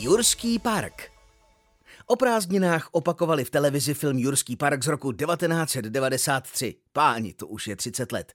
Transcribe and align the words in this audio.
Jurský 0.00 0.58
park. 0.58 1.10
O 2.06 2.16
prázdninách 2.16 2.88
opakovali 2.92 3.44
v 3.44 3.50
televizi 3.50 3.94
film 3.94 4.18
Jurský 4.18 4.56
park 4.56 4.84
z 4.84 4.86
roku 4.86 5.12
1993. 5.12 6.74
Páni, 6.92 7.34
to 7.34 7.46
už 7.46 7.66
je 7.66 7.76
30 7.76 8.12
let. 8.12 8.32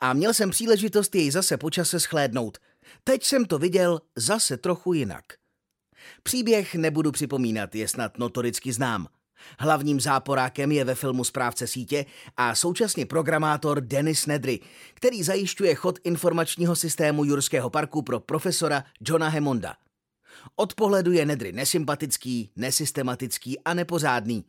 A 0.00 0.12
měl 0.12 0.34
jsem 0.34 0.50
příležitost 0.50 1.14
jej 1.14 1.30
zase 1.30 1.56
počase 1.56 2.00
schlédnout. 2.00 2.58
Teď 3.04 3.24
jsem 3.24 3.44
to 3.44 3.58
viděl 3.58 4.00
zase 4.16 4.56
trochu 4.56 4.92
jinak. 4.92 5.24
Příběh 6.22 6.74
nebudu 6.74 7.12
připomínat, 7.12 7.74
je 7.74 7.88
snad 7.88 8.18
notoricky 8.18 8.72
znám. 8.72 9.06
Hlavním 9.58 10.00
záporákem 10.00 10.72
je 10.72 10.84
ve 10.84 10.94
filmu 10.94 11.24
správce 11.24 11.66
sítě 11.66 12.06
a 12.36 12.54
současně 12.54 13.06
programátor 13.06 13.80
Dennis 13.80 14.26
Nedry, 14.26 14.60
který 14.94 15.22
zajišťuje 15.22 15.74
chod 15.74 15.98
informačního 16.04 16.76
systému 16.76 17.24
Jurského 17.24 17.70
parku 17.70 18.02
pro 18.02 18.20
profesora 18.20 18.84
Johna 19.00 19.28
Hemmonda. 19.28 19.74
Od 20.56 20.74
pohledu 20.74 21.12
je 21.12 21.26
Nedry 21.26 21.52
nesympatický, 21.52 22.50
nesystematický 22.56 23.60
a 23.60 23.74
nepořádný. 23.74 24.44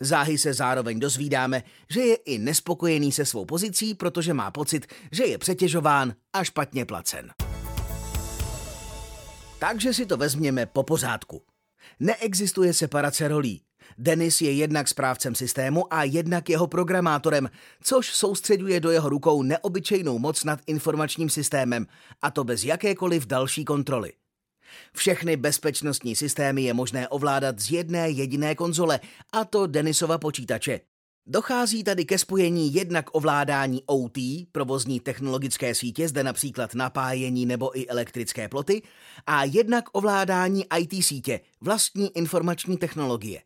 Záhy 0.00 0.38
se 0.38 0.54
zároveň 0.54 1.00
dozvídáme, 1.00 1.62
že 1.90 2.00
je 2.00 2.14
i 2.14 2.38
nespokojený 2.38 3.12
se 3.12 3.24
svou 3.24 3.44
pozicí, 3.44 3.94
protože 3.94 4.34
má 4.34 4.50
pocit, 4.50 4.86
že 5.12 5.24
je 5.24 5.38
přetěžován 5.38 6.14
a 6.32 6.44
špatně 6.44 6.84
placen. 6.84 7.30
Takže 9.58 9.94
si 9.94 10.06
to 10.06 10.16
vezměme 10.16 10.66
po 10.66 10.82
pořádku. 10.82 11.42
Neexistuje 12.00 12.74
separace 12.74 13.28
rolí. 13.28 13.62
Denis 13.98 14.40
je 14.40 14.52
jednak 14.52 14.88
správcem 14.88 15.34
systému 15.34 15.94
a 15.94 16.04
jednak 16.04 16.48
jeho 16.48 16.66
programátorem, 16.66 17.50
což 17.82 18.14
soustředuje 18.14 18.80
do 18.80 18.90
jeho 18.90 19.08
rukou 19.08 19.42
neobyčejnou 19.42 20.18
moc 20.18 20.44
nad 20.44 20.60
informačním 20.66 21.30
systémem, 21.30 21.86
a 22.22 22.30
to 22.30 22.44
bez 22.44 22.64
jakékoliv 22.64 23.26
další 23.26 23.64
kontroly. 23.64 24.12
Všechny 24.92 25.36
bezpečnostní 25.36 26.16
systémy 26.16 26.62
je 26.62 26.74
možné 26.74 27.08
ovládat 27.08 27.58
z 27.58 27.70
jedné 27.70 28.10
jediné 28.10 28.54
konzole, 28.54 29.00
a 29.32 29.44
to 29.44 29.66
Denisova 29.66 30.18
počítače. 30.18 30.80
Dochází 31.26 31.84
tady 31.84 32.04
ke 32.04 32.18
spojení 32.18 32.74
jednak 32.74 33.06
ovládání 33.12 33.82
OT, 33.86 34.18
provozní 34.52 35.00
technologické 35.00 35.74
sítě, 35.74 36.08
zde 36.08 36.24
například 36.24 36.74
napájení 36.74 37.46
nebo 37.46 37.78
i 37.78 37.86
elektrické 37.86 38.48
ploty, 38.48 38.82
a 39.26 39.44
jednak 39.44 39.84
ovládání 39.92 40.64
IT 40.78 41.04
sítě, 41.04 41.40
vlastní 41.60 42.16
informační 42.16 42.76
technologie. 42.76 43.42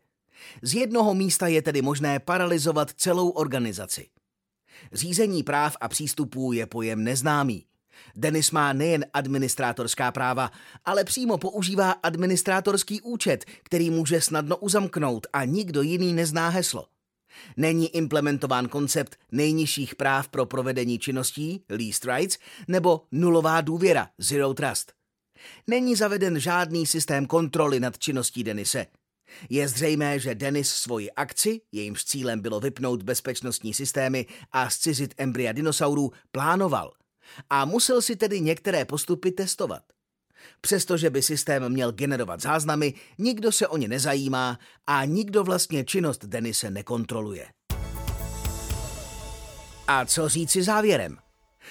Z 0.61 0.73
jednoho 0.73 1.13
místa 1.13 1.47
je 1.47 1.61
tedy 1.61 1.81
možné 1.81 2.19
paralizovat 2.19 2.91
celou 2.91 3.29
organizaci. 3.29 4.07
Řízení 4.93 5.43
práv 5.43 5.77
a 5.81 5.87
přístupů 5.87 6.53
je 6.53 6.65
pojem 6.65 7.03
neznámý. 7.03 7.65
Denis 8.15 8.51
má 8.51 8.73
nejen 8.73 9.05
administrátorská 9.13 10.11
práva, 10.11 10.51
ale 10.85 11.03
přímo 11.03 11.37
používá 11.37 11.91
administrátorský 11.91 13.01
účet, 13.01 13.45
který 13.63 13.89
může 13.89 14.21
snadno 14.21 14.57
uzamknout 14.57 15.27
a 15.33 15.45
nikdo 15.45 15.81
jiný 15.81 16.13
nezná 16.13 16.49
heslo. 16.49 16.87
Není 17.57 17.95
implementován 17.95 18.67
koncept 18.67 19.15
nejnižších 19.31 19.95
práv 19.95 20.29
pro 20.29 20.45
provedení 20.45 20.99
činností, 20.99 21.63
least 21.69 22.05
rights, 22.05 22.37
nebo 22.67 23.01
nulová 23.11 23.61
důvěra, 23.61 24.09
zero 24.17 24.53
trust. 24.53 24.93
Není 25.67 25.95
zaveden 25.95 26.39
žádný 26.39 26.85
systém 26.85 27.25
kontroly 27.25 27.79
nad 27.79 27.97
činností 27.97 28.43
Denise. 28.43 28.85
Je 29.49 29.67
zřejmé, 29.67 30.19
že 30.19 30.35
Denis 30.35 30.69
svoji 30.69 31.11
akci, 31.11 31.61
jejímž 31.71 32.05
cílem 32.05 32.39
bylo 32.39 32.59
vypnout 32.59 33.03
bezpečnostní 33.03 33.73
systémy 33.73 34.25
a 34.51 34.69
zcizit 34.69 35.13
embrya 35.17 35.51
dinosaurů, 35.51 36.11
plánoval 36.31 36.91
a 37.49 37.65
musel 37.65 38.01
si 38.01 38.15
tedy 38.15 38.41
některé 38.41 38.85
postupy 38.85 39.31
testovat. 39.31 39.83
Přestože 40.61 41.09
by 41.09 41.21
systém 41.21 41.69
měl 41.69 41.91
generovat 41.91 42.41
záznamy, 42.41 42.93
nikdo 43.17 43.51
se 43.51 43.67
o 43.67 43.77
ně 43.77 43.87
nezajímá 43.87 44.59
a 44.87 45.05
nikdo 45.05 45.43
vlastně 45.43 45.83
činnost 45.83 46.25
Denise 46.25 46.71
nekontroluje. 46.71 47.47
A 49.87 50.05
co 50.05 50.29
říci 50.29 50.63
závěrem? 50.63 51.17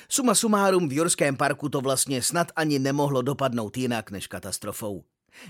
Suma 0.08 0.34
sumárum 0.34 0.88
v 0.88 0.92
Jurském 0.92 1.36
parku 1.36 1.68
to 1.68 1.80
vlastně 1.80 2.22
snad 2.22 2.52
ani 2.56 2.78
nemohlo 2.78 3.22
dopadnout 3.22 3.76
jinak 3.76 4.10
než 4.10 4.26
katastrofou. 4.26 5.04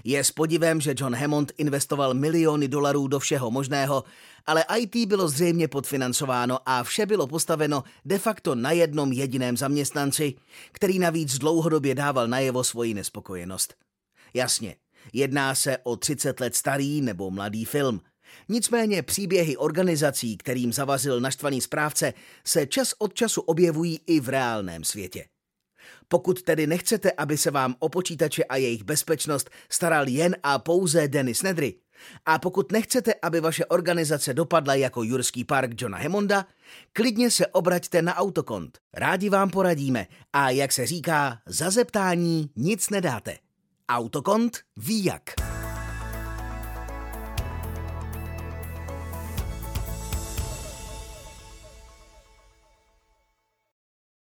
Je 0.04 0.24
s 0.24 0.30
podivem, 0.30 0.80
že 0.80 0.94
John 0.98 1.14
Hammond 1.14 1.52
investoval 1.58 2.14
miliony 2.14 2.68
dolarů 2.68 3.08
do 3.08 3.18
všeho 3.18 3.50
možného, 3.50 4.04
ale 4.46 4.64
IT 4.78 5.08
bylo 5.08 5.28
zřejmě 5.28 5.68
podfinancováno 5.68 6.58
a 6.66 6.84
vše 6.84 7.06
bylo 7.06 7.26
postaveno 7.26 7.84
de 8.04 8.18
facto 8.18 8.54
na 8.54 8.72
jednom 8.72 9.12
jediném 9.12 9.56
zaměstnanci, 9.56 10.34
který 10.72 10.98
navíc 10.98 11.38
dlouhodobě 11.38 11.94
dával 11.94 12.28
najevo 12.28 12.64
svoji 12.64 12.94
nespokojenost. 12.94 13.74
Jasně, 14.34 14.76
jedná 15.12 15.54
se 15.54 15.78
o 15.82 15.96
30 15.96 16.40
let 16.40 16.56
starý 16.56 17.00
nebo 17.00 17.30
mladý 17.30 17.64
film. 17.64 18.00
Nicméně 18.48 19.02
příběhy 19.02 19.56
organizací, 19.56 20.36
kterým 20.36 20.72
zavazil 20.72 21.20
naštvaný 21.20 21.60
správce, 21.60 22.14
se 22.44 22.66
čas 22.66 22.94
od 22.98 23.14
času 23.14 23.40
objevují 23.40 24.00
i 24.06 24.20
v 24.20 24.28
reálném 24.28 24.84
světě. 24.84 25.24
Pokud 26.08 26.42
tedy 26.42 26.66
nechcete, 26.66 27.12
aby 27.12 27.36
se 27.36 27.50
vám 27.50 27.74
o 27.78 27.88
počítače 27.88 28.44
a 28.44 28.56
jejich 28.56 28.84
bezpečnost 28.84 29.50
staral 29.70 30.08
jen 30.08 30.36
a 30.42 30.58
pouze 30.58 31.08
Dennis 31.08 31.42
Nedry, 31.42 31.74
a 32.26 32.38
pokud 32.38 32.72
nechcete, 32.72 33.14
aby 33.22 33.40
vaše 33.40 33.66
organizace 33.66 34.34
dopadla 34.34 34.74
jako 34.74 35.02
Jurský 35.02 35.44
park 35.44 35.70
Johna 35.82 35.98
Hemonda, 35.98 36.46
klidně 36.92 37.30
se 37.30 37.46
obraťte 37.46 38.02
na 38.02 38.16
Autokont. 38.16 38.78
Rádi 38.94 39.28
vám 39.28 39.50
poradíme 39.50 40.06
a 40.32 40.50
jak 40.50 40.72
se 40.72 40.86
říká, 40.86 41.38
za 41.46 41.70
zeptání 41.70 42.50
nic 42.56 42.90
nedáte. 42.90 43.38
Autokont 43.88 44.58
ví 44.76 45.04
jak. 45.04 45.47